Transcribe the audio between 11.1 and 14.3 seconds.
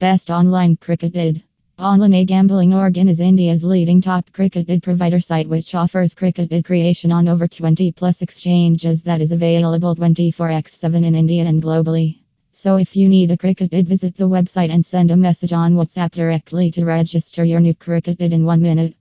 India and globally. So if you need a cricket ID visit the